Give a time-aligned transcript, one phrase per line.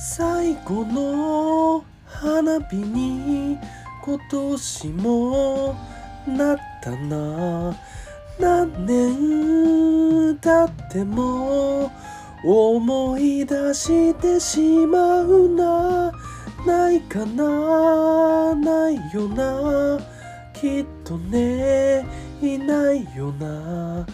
[0.00, 3.58] 最後の花火に
[4.04, 5.74] 今年も
[6.24, 7.76] なったな。
[8.38, 11.90] 何年経っても
[12.44, 16.12] 思い出してしまうな。
[16.64, 18.54] ないかな。
[18.54, 19.98] ないよな。
[20.54, 22.06] きっとね
[22.40, 24.06] いないよな。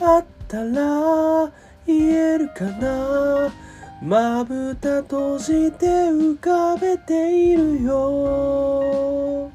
[0.00, 1.52] あったら
[1.86, 3.67] 言えるかな。
[4.00, 9.50] まぶた閉じて浮かべているよ。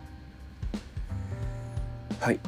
[2.20, 2.35] はい。
[2.35, 2.39] い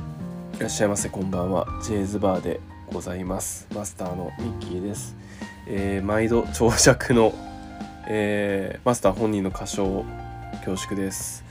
[0.59, 1.65] らっしゃいませこんばんは。
[1.81, 2.59] ジェイズバーで
[2.91, 3.65] ございます。
[3.73, 5.15] マスターのミッキーです、
[5.69, 7.33] えー、毎度長尺の、
[8.09, 10.03] えー、マスター本人の歌唱
[10.65, 11.45] 恐縮です。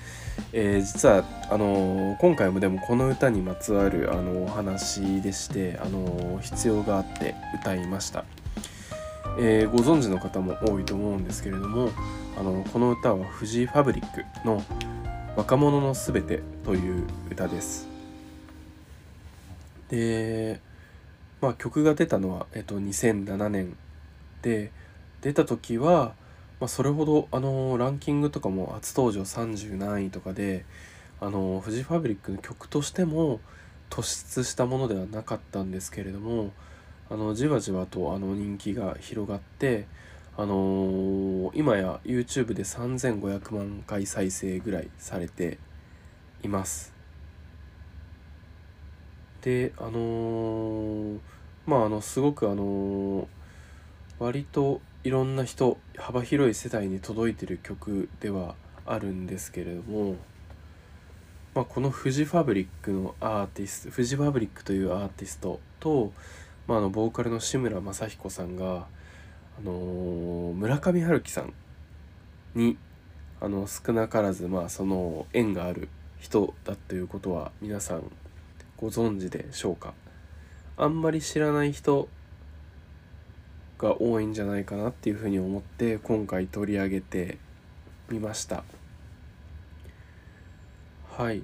[0.53, 8.27] えー、実はあのー、今回もでもこの歌にまつわるあのお話でして、あのー、必要があって歌いました、
[9.39, 11.91] えご存知の方も多いと思うんですけれども、
[12.39, 14.63] あのこの歌はフジファブリックの
[15.37, 17.89] 「若者のすべて」という歌です。
[19.89, 20.61] で、
[21.41, 23.77] まあ、曲が出たのは、えっと、2007年
[24.43, 24.73] で
[25.21, 26.15] 出た時は
[26.61, 30.65] まあ、それほどあのランキングとかも初登場30何位とかで
[31.21, 33.41] あのフジファブリックの曲としても
[33.91, 34.03] 突
[34.39, 36.53] 出したものではなかったんですけれども
[37.11, 39.87] あのじわじわとあの人気が広がって
[40.37, 45.59] あのー、今や YouTube で3500万回再生ぐらいされて
[46.43, 46.93] います。
[49.43, 51.19] であのー、
[51.67, 53.27] まああのすごくあのー、
[54.19, 58.55] 割といろんな人幅広い世代に届いてる曲では
[58.87, 60.17] あるんですけれども、
[61.55, 66.13] まあ、このフジファブリックのアーティストフジファブリックというアーティストと、
[66.67, 68.87] まあ、あのボーカルの志村正彦さんが、
[69.59, 71.53] あのー、村上春樹さん
[72.55, 72.77] に
[73.41, 75.89] あの少なからずまあその縁がある
[76.19, 78.11] 人だということは皆さん
[78.79, 79.93] ご存知でしょうか。
[80.77, 82.09] あんまり知らない人
[83.79, 87.39] が多いんじゃないかなっていうふうに思って今回取り上げて
[88.09, 88.65] みました。
[91.17, 91.43] はい。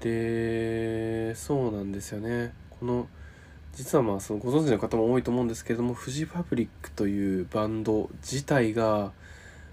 [0.00, 2.54] でそうなんですよね。
[2.80, 3.08] この
[3.78, 9.12] 実はまあそのご存知の方も多いと思うんですけれどもフジファブリックというバンド自体が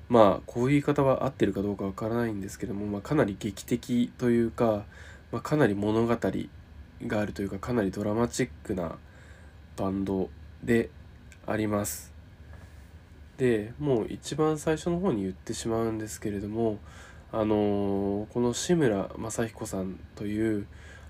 [0.10, 4.86] まあこういう言い方は合ってるかどうかわからないんですけども、まあ、かなり劇的というか、
[5.32, 8.96] まあ、かなり物語があるというかかなりドラマチックな
[9.76, 10.30] バンド
[10.64, 10.92] で
[11.48, 12.14] あります。
[13.38, 16.78] でもう一番最初の方に言ってしまうんですけれども
[17.32, 20.68] あのー、この志村正彦さんという、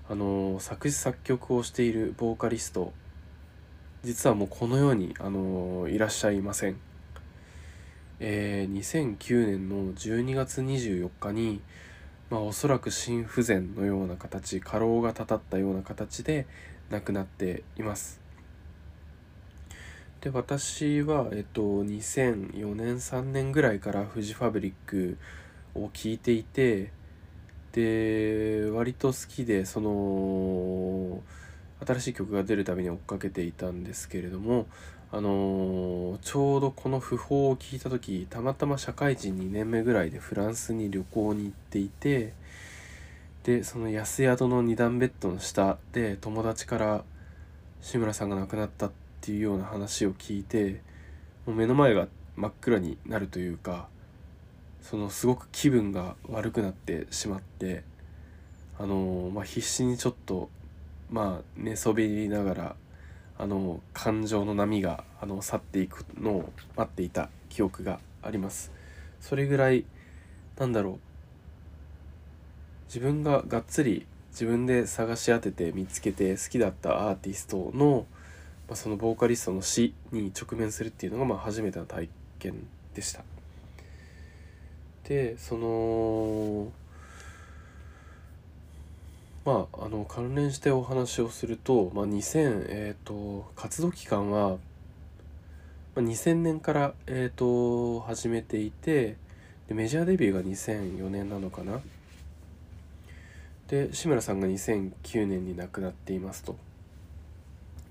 [0.08, 2.92] あの、作詞作曲をしているボーカリスト
[4.06, 6.76] 実はもうこの世に、あの、いらっしゃいません。
[8.20, 8.72] えー、
[9.18, 11.60] 2009年の12月24日に、
[12.30, 16.46] まあ、おそらく心不全のような形過労がたたったような形で
[16.88, 18.20] 亡くなっています。
[20.20, 25.18] で私は、えっと、2004年3年ぐらいからフジファブリック
[25.74, 26.92] を聴いていて
[27.76, 31.20] で割と好きでその
[31.86, 34.66] 新しい曲が出るたびに追っかけていたんですけれども
[35.12, 42.32] あのちょうどこの訃報を聞いた時たまたま社会人2年目ぐらいでフランスに旅行に行っていて
[43.44, 47.04] でその安宿の2段ベッドの下で友達から
[47.82, 50.80] 志村さんが亡くなったっていうような話を聞いて
[51.44, 53.88] もう目の前が真っ暗になるというか
[54.88, 57.82] そのすごく気分が悪くなってしまって
[58.78, 60.50] あのまあ、必死にちょっと
[61.10, 62.76] まあ寝そべりながら
[63.38, 68.70] あの感情の波があの去っていくのを待っていた記憶があります
[69.18, 69.86] それぐらい
[70.58, 70.98] なんだろう
[72.88, 78.06] 自分ががっつり自分で探し当てて見つけて好きだったアーティストの
[78.68, 82.08] まあ、そのボーカリストの死に直面するっていうのがまあ初めての体
[82.40, 83.35] 験でした。
[85.08, 86.72] でその
[89.44, 94.56] まああの関連してお話をすると、まあ、2000えっ、ー、と活動期間は、ま
[95.96, 99.16] あ、2000年から、えーと、始めていて
[99.68, 101.80] でメジャーデビューが2004年なのかな
[103.68, 106.56] で志村さんが2009年に亡くなっていますと。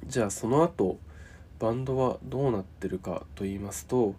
[0.08, 0.98] じゃあその後
[1.60, 4.14] バンドはどうなってるかと言いますと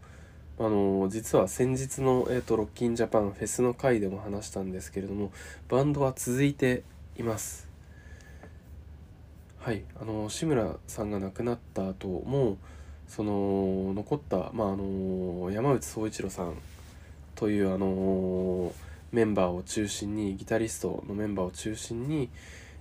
[0.58, 5.30] あの実は先日の、えーと、ロッキンジャパンフェスの回でも話したんですけれども
[5.68, 6.82] バンドは続いて
[7.18, 7.68] います。
[9.58, 9.82] はい。
[10.00, 12.56] あの志村さんが亡くなった後も
[13.06, 16.54] その残った、まあ、あの山内総一郎さん
[17.34, 18.72] というあの
[19.12, 22.30] メンバーを中心にギタリストのメンバーを中心に、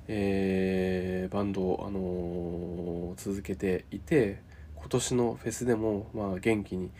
[0.08, 4.40] えーバンドを、あの続けていて
[4.76, 6.92] 今年のフェスでも、まあ、元気に、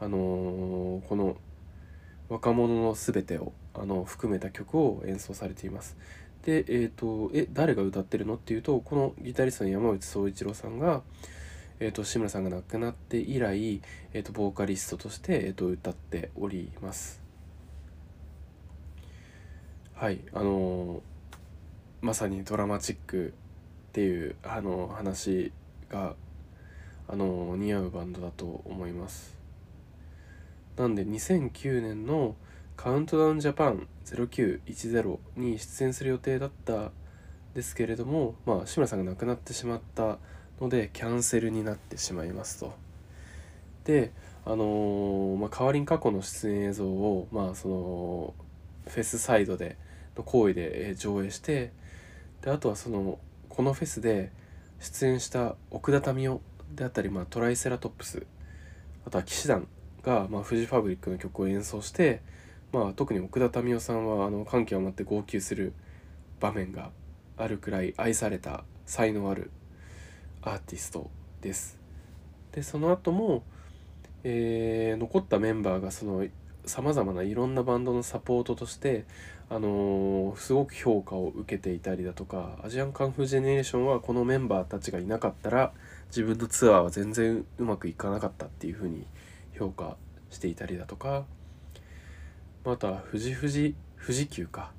[0.00, 1.36] あのこの
[2.28, 5.96] 若者のすべてをあの含めた曲を演奏されています。
[6.42, 11.02] で、えっ、と、え、誰が歌ってるのっていうと、このギタリストの山内総一郎さんが、
[11.80, 13.80] えっ、と、志村さんが亡くなって以来、
[14.12, 17.22] えっ、と、ボーカリストとして、えっ、と、歌っております。
[19.94, 21.02] はい、あの
[22.02, 23.32] まさにドラマチック
[23.88, 25.52] っていう、あの話
[25.88, 26.14] が、
[27.08, 29.33] あの似合うバンドだと思います。
[30.76, 32.34] なんで2009年の
[32.76, 36.90] カウントダウンジャパン0910に出演する予定だった
[37.54, 40.18] ですけれども、まあ、志村さんが亡くなってしまった
[40.60, 42.74] のでキャンセルになってしまいますと。
[43.84, 44.12] で、
[44.44, 48.34] あのーまあ、代わりに過去の出演映像を、まあ、その
[48.88, 49.76] フェスサイドで
[50.16, 51.72] の行為で上映して
[52.42, 53.18] であとはその
[53.48, 54.32] このフェスで
[54.80, 56.40] 出演した奥田民生
[56.74, 58.26] であったり、まあ、トライセラトップス
[59.06, 59.68] あとは騎士団
[60.04, 62.20] が、まあ、フジファブリックの曲を演奏して、
[62.72, 65.72] まあ、特に奥田民生さんはあの感極まって号泣する
[66.40, 66.90] 場面が
[67.36, 69.50] あるくらい愛された才能ある
[70.42, 71.10] アーティスト
[71.40, 71.78] です。
[72.52, 73.42] でその後も、
[74.22, 76.26] えー残ったメンバーがその
[76.66, 79.04] さまざまないろんなバンドのサポートとして、
[79.50, 85.72] あのーすごく評価を受けていたりだとかアジアンカンフージェネレーションはこのメンバーたちがいなかったら
[86.08, 89.06] 自分のツアーは全然うまくいかなかったっていうふうに
[89.58, 89.96] 評価
[90.30, 91.24] していたりだとか
[92.64, 94.72] また富士富士富士急か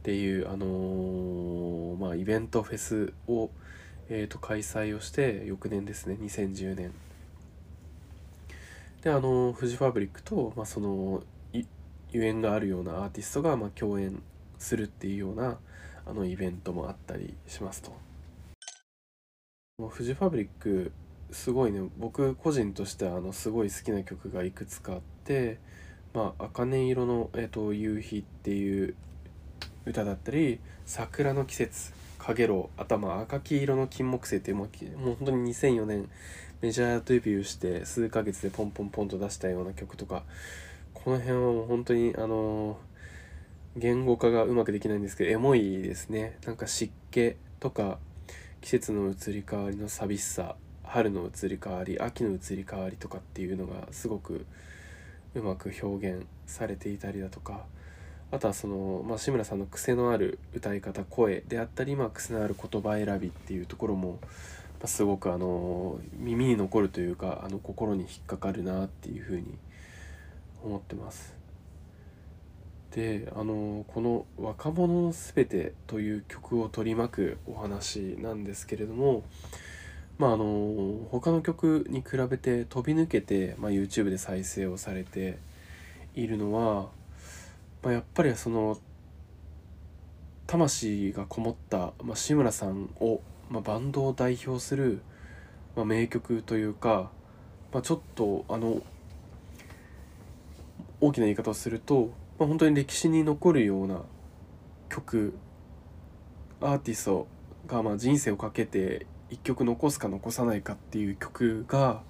[0.00, 1.68] っていうあのー
[1.98, 3.50] まあイベントフェスを、
[4.08, 6.92] えー、と開催をして翌年ですね2010年
[9.02, 11.22] であのフジファブリックと、まあ、その
[11.52, 11.64] い
[12.12, 14.22] ゆ縁があるようなアーティストが、まあ、共演
[14.58, 15.58] するっていうような
[16.06, 17.92] あのイベントもあったりしますと。
[19.90, 20.90] フジファブリック
[21.30, 21.80] すごいね。
[21.98, 25.58] 僕個人としてはあのすごい好きな曲がいくつかあって
[26.14, 28.94] 「まあ、茜色の、えっと夕日」っていう
[29.84, 36.08] 歌だったり「桜の季節」「かげろう」頭赤黄色の金木犀っていうもうきもう本当に2004年
[36.60, 40.24] メジャーデビューして数ヶ月でポンポンポンと出したような曲とか
[40.94, 42.78] この辺はもう本当にあの
[43.76, 46.36] 言語化がうまくできないんですけどエモいですね。
[46.44, 47.98] なんか湿気とか
[48.60, 50.56] 季節の移り変わりの寂しさ。
[50.88, 54.46] 春の移り変わり秋の移り変わりとかっていうのがすごく
[55.34, 57.66] うまく表現されていたりだとか
[58.30, 64.18] あとはその、まあ、志村さんの癖のある歌い方声であったり、まあ、癖のある言葉選びっていうところも、ま
[64.84, 69.56] あ、すごくあの耳に残るというかあの心に引っかかるなっていうふうに
[70.62, 71.36] 思ってます。
[72.90, 79.24] であのこの「若者のすべて」という曲を取り巻くお話なんですけれども
[80.18, 85.38] まああの他の曲に比べて飛び抜けて、まあ、YouTube で再生をされて
[86.14, 86.88] いるのは、
[87.82, 88.78] まあ、やっぱりその
[90.48, 95.02] 魂がこもった、まあ、志村さんを、まあ、バンドを代表する、
[95.76, 97.10] まあ、名曲というか、
[97.72, 98.82] まあ、ちょっとあの
[101.00, 104.02] 大きな言い方をすると、まあ、本当に歴史に残るような
[104.88, 105.34] 曲
[106.60, 107.28] アーティスト
[107.68, 112.02] がまあ人生をかけて一曲残すか残さないかっていう曲が、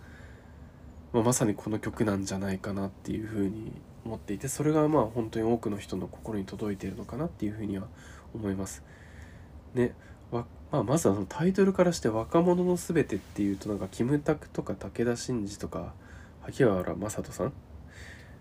[1.13, 3.73] まあ、まさにこの曲なんじゃないかなっていうふうに
[4.05, 7.87] 思っていてそれがまあ本当に多くの人の心に届いているのかなっていうふうには
[8.35, 8.83] 思います。
[9.75, 9.95] ね
[10.31, 15.95] わまあ、まずはそのタイトルからして「若者のすべて」っていうとなんかキムタクとか武田真治とか
[16.43, 17.53] 萩原正人さん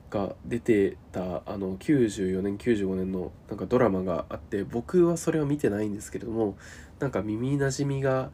[0.10, 6.58] が出てたあの94年95年のなんかドラマがあって僕はそれは見てないんですけれども
[7.00, 8.32] なんか耳なじみが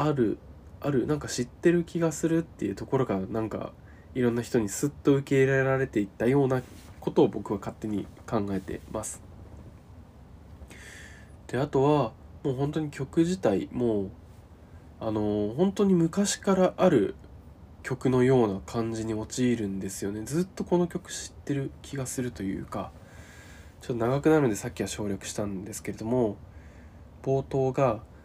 [0.00, 0.38] ある
[0.80, 3.72] あるなんか知ってる気がするっていうところがなんか
[4.14, 6.62] いろんな人にスッと受け入れられていったような
[7.00, 9.20] ことを僕は勝手に考えてます。
[11.48, 12.12] であとは
[12.44, 14.10] もう本当に曲自体もう
[15.00, 17.16] あの本当に昔からある
[17.82, 22.90] 曲のような感じに陥るんですよねずっとこの曲知ってる気がするというか
[23.80, 26.36] ちょっと長くなるのでさっきは省略したんですけれども
[27.22, 28.02] 冒頭が「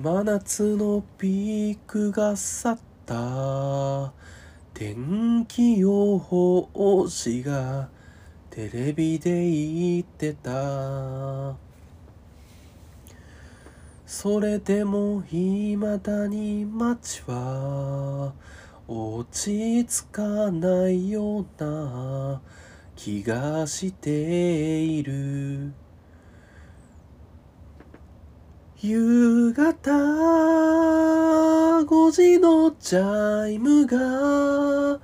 [0.00, 4.12] 真夏のピークが去った。
[4.72, 7.88] 天気予報士が
[8.48, 11.56] テレビで言ってた」
[14.06, 18.34] それでも未だに街は
[18.86, 22.40] 落ち着かないような
[22.94, 25.72] 気がしている。
[28.80, 29.90] 夕方
[31.82, 35.00] 5時のチャイムが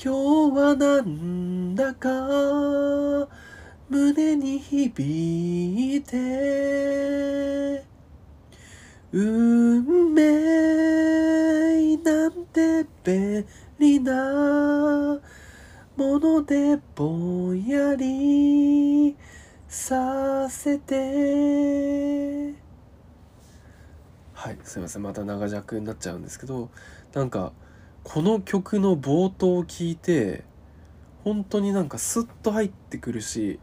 [0.00, 2.08] 今日はなんだか
[3.88, 7.84] 胸に響いて
[9.10, 13.44] 運命なんて便
[13.80, 15.18] 利な
[15.96, 19.16] ものでぼんやり
[19.66, 22.65] させて。
[24.46, 25.02] はいすいません。
[25.02, 26.70] また長尺になっちゃうんですけど
[27.12, 27.52] なんか
[28.04, 30.44] この曲の冒頭を聞いて
[31.24, 33.58] 本当になんかスッと入ってくるし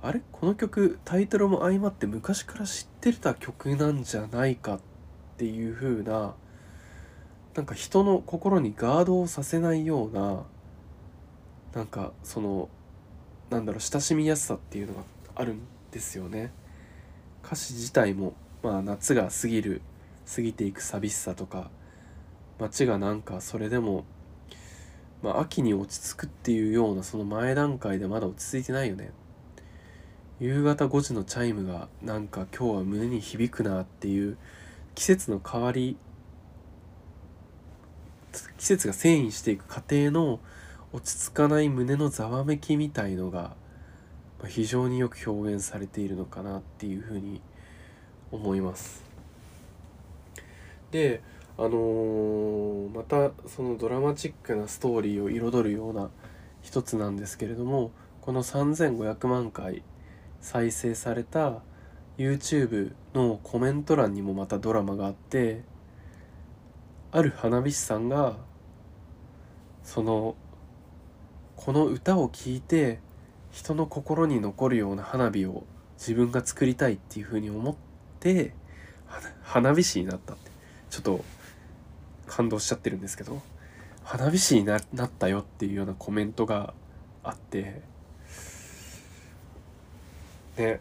[0.00, 0.22] あれ？
[0.32, 4.80] この曲タイトルも相まって昔から知ってた曲なんじゃないかっ
[5.36, 6.34] ていう風な
[7.54, 10.44] なんか人の心にガードをさせないような
[11.74, 12.70] なんかその
[13.50, 15.02] なんだろう親しみやすさっていうのが
[15.34, 15.60] あるん
[15.90, 16.50] ですよね。
[17.44, 19.82] 歌詞自体もまあ夏が過ぎる
[20.34, 21.70] 過ぎていく寂しさとか
[22.58, 24.04] 街がなんかそれでも、
[25.22, 29.12] まあ、秋に落ち着くっていうようなその前段階でまだ落ち着いてないよね
[30.40, 34.36] 夕方5時のチャイムがなんか今日は胸に響くなっていう
[34.94, 35.96] 季節の変わり
[38.58, 40.40] 季節が遷移していく過程の
[40.92, 43.54] 落ち着かない胸のざわめきみたいのが
[44.46, 47.40] 非常によく表現されているのかなっていうふうに
[48.30, 49.07] 思います。
[50.90, 51.22] で
[51.56, 56.10] あのー、またそのドラマチックなストーリーを彩るような
[56.62, 57.90] 一つなんですけれども
[58.20, 59.82] この3500万回
[60.40, 61.62] 再生された
[62.16, 65.62] YouTube のコメント欄にもまたドラマがあって
[67.10, 68.36] ある花火師さんが
[69.82, 70.36] その
[71.56, 73.00] この歌を聴いて
[73.50, 75.64] 人の心に残るような花火を
[75.96, 77.74] 自分が作りたいっていうふうに思っ
[78.20, 78.52] て
[79.42, 80.50] 花火師になったって
[80.90, 81.24] ちょっと
[82.26, 83.40] 感動しちゃってるんですけど
[84.04, 84.82] 花火師になっ
[85.18, 86.74] たよっていうようなコメントが
[87.22, 87.82] あって
[90.56, 90.80] ね。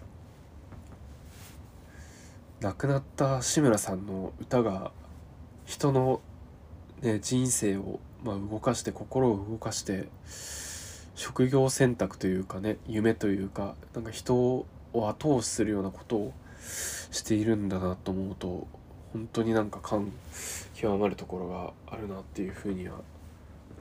[2.59, 4.91] 亡くなった志村さんの歌が
[5.65, 6.21] 人の、
[7.01, 10.07] ね、人生を、まあ、動かして心を動かして
[11.13, 16.33] 職業選択というかね夢というかなんか人を後押しするようなことを
[17.11, 18.67] しているんだなと思うと
[19.13, 20.11] 本当になんか感
[20.73, 22.99] 極まるところがあるなっていうふうには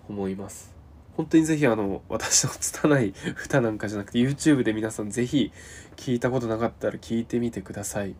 [0.09, 0.75] 思います。
[1.17, 3.15] 本当にぜひあの私の拙い
[3.45, 5.51] 歌なんかじゃなくて YouTube で皆さんぜひ
[5.97, 8.15] 聞いたことなかったら聞いてみてください。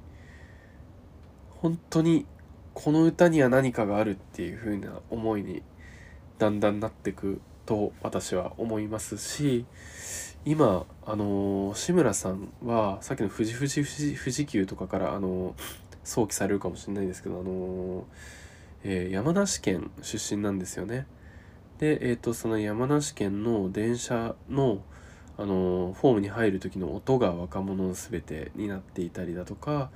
[1.61, 2.27] 本当に
[2.75, 5.63] この歌には何かがあるっていう風な思いに
[6.39, 9.65] だんだんなってくと私は思いますし
[10.45, 15.55] 今あの志村さんはさっきの富士富士富士急とかからあの
[16.07, 18.05] 想起されるかもしれないですけどあの、
[18.85, 21.07] えー、山梨県出身なんですよね。
[21.79, 24.81] で、えーと、その山梨県の電車の
[25.39, 29.91] あのフォームに入る時の音が若者の全てになっていたりだとか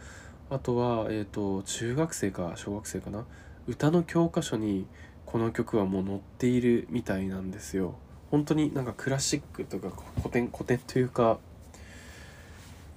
[0.50, 3.25] あとは、えーと、中学生か小学生かな
[3.67, 4.87] 歌の教科書に
[5.25, 7.95] この曲はもう載っているみたいなんですよ。
[8.31, 11.38] 本当になんかクラシックとか古典古典というか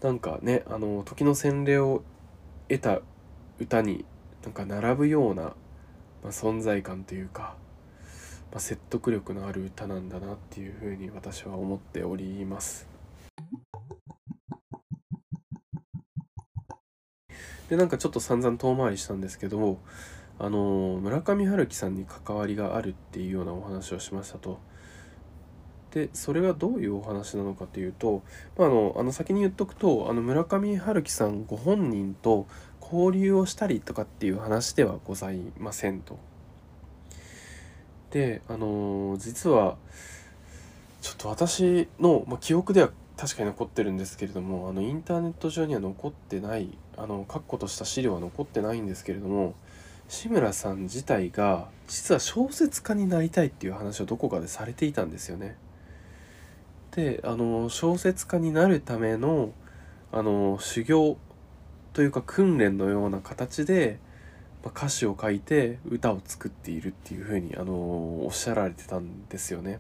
[0.02, 2.04] なんかねあの時の洗礼を
[2.70, 3.02] 得た
[3.60, 4.06] 歌に
[4.44, 5.54] なんか並ぶような、ま
[6.26, 7.56] あ、存在感というか、
[8.52, 12.88] まあ、説得力のある歌なんだなっていうふうに私は思っております。
[17.70, 19.80] でなんかちょっと散々遠回りしたんですけど
[20.38, 24.60] あの村上春樹さんに関わりがあるっていうようなお話をしましたと。
[25.94, 28.24] でそれがどういうお話なのかというと、
[28.58, 32.48] まあ、あのあの先に言っとくとあの村上春樹さんご本人と
[32.82, 36.18] 交流をしたりとかっていう話ではございませんと。
[38.10, 39.78] であの実は
[41.02, 49.54] ちょっと私の、まあ、記憶では確かに残ってるんですけれどもあのインターネット上には残ってないあの確固とした資料は残ってないんですけれども
[50.08, 55.56] 志村さん自体が実は小説家になりたいっていう話をどこかでされていたんですよね。
[56.96, 59.54] であの小説家になるための
[60.12, 61.18] あの修行
[61.92, 64.00] というか訓練のような形で、
[64.64, 69.80] まあ、歌詞を書いて歌を作っているっていうふうにあのおっしゃられてたんですよね。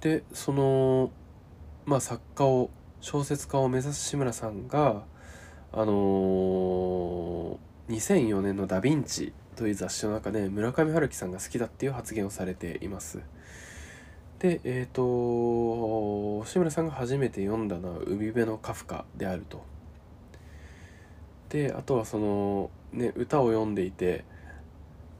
[0.00, 1.10] でその
[1.86, 5.02] まあ作家を小説家を目指す志村さんが
[5.72, 13.20] あのー、2004年の「ダ・ヴィンチ」という雑誌の中で村上春樹さんが好きだっていう発言をされています。
[14.40, 19.62] でえっ、ー、と志村さんが初めて読んだのは「海辺のカフカ」であると。
[21.50, 24.24] であとはそのね歌を読んでいて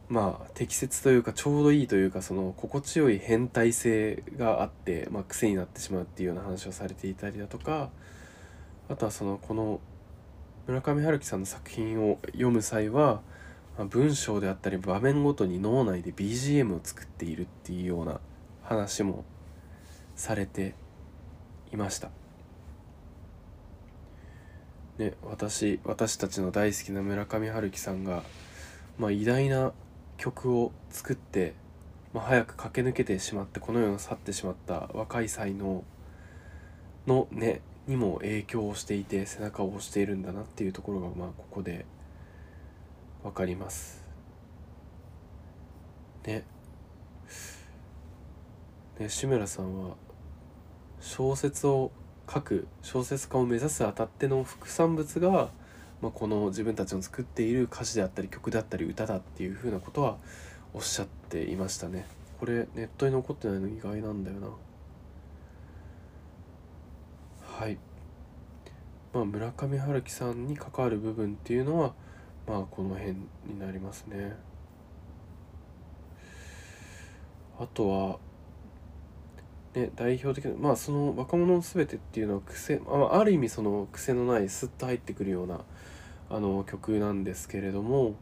[0.09, 7.91] まあ適切というかちょうどいいというかその心地よい変態性があって、まあ、癖になってしまうっていうような話をされていたりだとか
[8.89, 9.81] あとはそのこの
[10.67, 13.23] 村上春樹さんの作品を読む際は、
[13.77, 18.21] あ、文章であったり場面ごとに脳内で BGM を作っているっていうような
[18.71, 19.25] 話も
[20.15, 20.77] されて
[21.73, 22.11] いました。
[24.97, 28.23] ね、私私たちの大好きな村上春樹さんが、
[28.97, 29.73] まあ、偉大な
[30.19, 31.55] 曲を作って、
[32.12, 35.83] まあ、早く駆け抜けてしまってこの世を去ってしまった若い才能
[37.09, 41.87] のねにも影響をしていて背中を押しているんだなっていうところがまあここで
[43.25, 44.05] 分かります。
[46.25, 46.45] ね。
[49.00, 49.97] ね志村さんは
[51.00, 51.90] 小説を
[52.33, 55.50] 書く小説家を目指すあたっての副産物が
[56.00, 60.16] まあ、この自分たちの作っている歌詞であったり曲であったり歌だっていうふうなことは
[60.73, 62.07] おっしゃっていましたね。
[62.38, 64.49] これネットに残ってないの意外なんだよな。
[67.59, 67.78] はい。
[69.12, 71.92] まあ村上春樹さんに関わる部分っていうのは
[72.49, 73.12] まあこの辺
[73.47, 74.37] になりますね。
[77.59, 78.19] あとは
[79.75, 85.61] ね、代表的なまあその若者の全てっていうのは癖あある意味その癖のないスッと入ってくるような
[86.29, 88.14] あの曲なんですけれども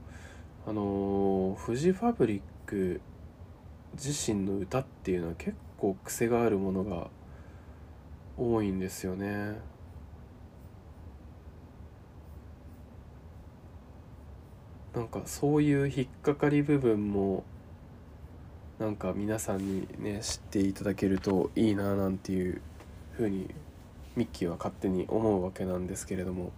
[0.67, 3.01] あのフジファブリック
[3.95, 7.09] 自身の歌っていうのは結構癖があるものが
[8.37, 9.57] 多いんですよね。
[14.95, 17.45] なんかそういう引っかかり部分も
[18.79, 22.61] なんか皆さんにね知っていただけるといいななんていう
[23.13, 23.51] ふうに
[24.17, 26.53] ミッキーは勝手に思うわけなんですけれども、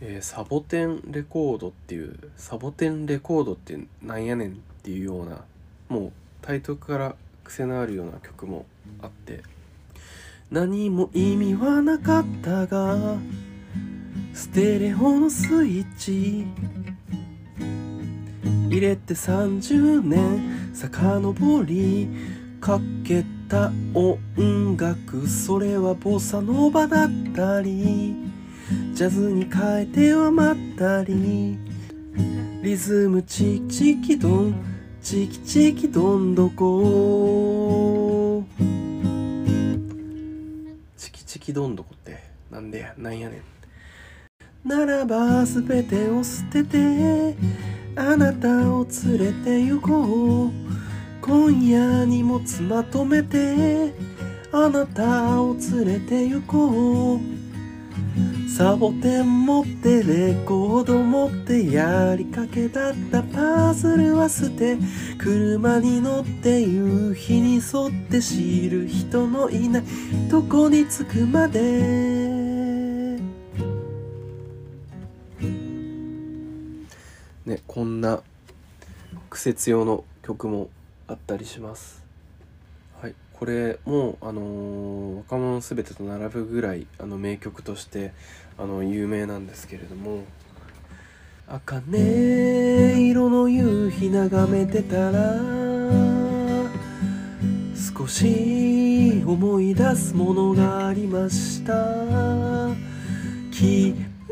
[0.00, 5.44] えー、サボテンレコードっていうサボテンレコードってなんやねんっていうような
[5.88, 8.66] もうタイトルから癖のあるような曲も
[9.02, 9.42] あって。
[10.50, 13.16] 何も意味はなかったが
[14.32, 16.83] ステレオのスイッチ。
[18.74, 22.08] 入れて30年遡り
[22.60, 28.16] かけた音楽それはボサノバだったり
[28.92, 31.56] ジャズに変えてはまったり
[32.64, 34.56] リズムチキチキドン
[35.00, 38.42] チキチキドンどこ？
[40.96, 42.18] チキチキドンどこって
[42.50, 43.36] なんでやなんやね
[44.64, 44.68] ん。
[44.68, 47.36] ならば全てを捨てて
[47.96, 50.50] あなたを連れて行こう。
[51.20, 53.94] 今夜荷物まとめて
[54.52, 57.20] あなたを連れて行こう。
[58.50, 64.76] サボテン持ってレコード持ってやりかけだったパズルは捨て。
[65.16, 69.82] 車に乗って夕日に沿って知る人のいない。
[70.28, 72.33] とこに着くまで。
[77.74, 78.22] こんな
[79.30, 80.68] 苦節用の曲も
[81.08, 82.04] あったりします。
[83.02, 83.16] はい。
[83.32, 88.12] これもあのー、若者すべてと並ぶぐらいあの名曲として
[88.58, 90.22] あの有名なんですけれども。
[91.48, 95.34] 茜色の夕日眺めてたら
[97.98, 101.74] 少し思い出すものがありました。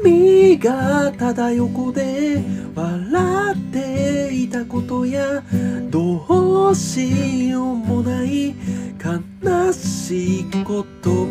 [0.02, 2.42] 君がただ横で。
[2.74, 5.42] 笑っていたことや
[5.90, 8.54] どうしようもない
[8.98, 11.26] 悲しいこと。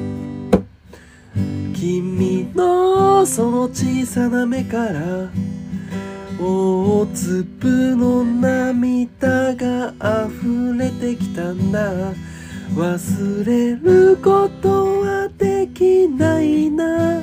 [1.73, 5.29] 君のその小さな目から
[6.39, 9.93] 大粒の涙が
[10.27, 12.13] 溢れてきたんだ。
[12.75, 17.19] 忘れることはできないな。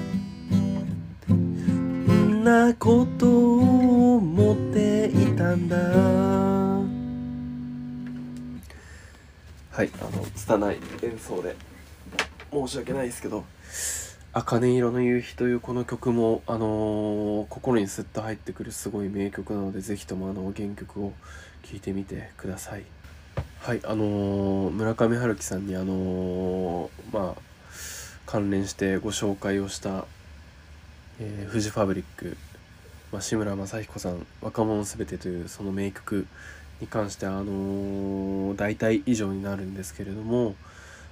[2.48, 6.82] なことを思っていたんだは
[9.82, 11.54] いあの拙い演奏で
[12.50, 13.44] 申し訳ないですけど
[14.32, 21.12] 「茜色の夕日」というこの曲も、あのー、心にスッと入ってくるすごい名曲なので是非ともあの原曲を
[21.64, 22.84] 聴いてみてください。
[23.60, 27.40] はいあのー、村上春樹さんにあのー、まあ
[28.24, 30.06] 関連してご紹介をした
[31.20, 32.36] えー、フジファブリック、
[33.10, 36.28] ま、志村正彦さん「若者すべて」というその名曲
[36.80, 40.54] に関してあのー、大体以上になるんですけれども、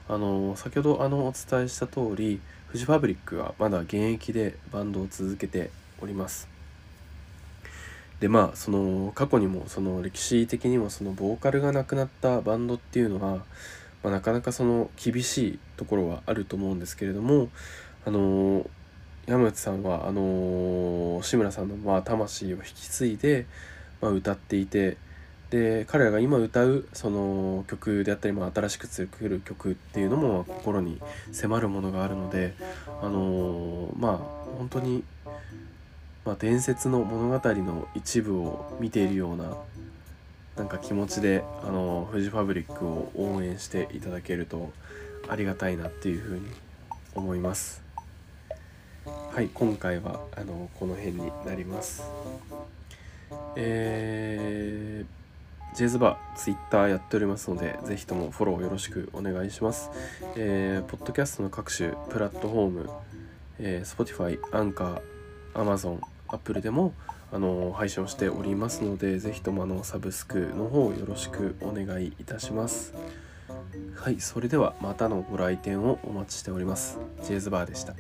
[0.08, 6.48] あのー、先ほどあのお伝えした通りフジファブリックはまだ現役でバンドを続けております。
[8.20, 13.44] でまあその過去にもその歴史的にもそのボーカルが亡くなったバンドっていうのは、
[14.02, 17.48] まあ、なかなかその厳しいところはあると思うんですけれども
[18.06, 18.70] あの
[19.26, 23.46] 山内さんはあの志村さんのまあ魂を引き継いで、
[24.00, 24.96] まあ、歌っていて
[25.50, 31.00] で彼らが今歌うその曲であったり、まあ、新しく作る曲っていうのも心に
[31.32, 32.54] 迫るものがあるので
[33.02, 34.18] あのまあ
[34.58, 35.02] 本当に、
[36.24, 39.56] まあ、伝説の物語の一部を見ているような
[40.56, 44.72] なんか気持ちであのフジファブリックを応援していただけると
[45.28, 46.42] ありがたいなっていうふうに
[47.14, 47.85] 思います。
[49.06, 52.02] はい今回はあのこの辺になります。
[53.54, 59.90] えー、ジェイズバーツイッターやっておりますのでぜひともフォローよろしくお願いします。
[60.36, 62.90] えー、ポッドキャストの各種プラットフォーム、
[63.58, 65.00] えー、Spotify、アンカー、
[65.54, 66.92] Amazon、Apple でも
[67.32, 72.94] あの配信をしておりますのでぜひともあのサブスクの方よろしくお願いいたします。
[73.94, 76.98] はいそれではまたのご来店をお待ちしております。
[77.24, 77.94] ジェイズバーでした。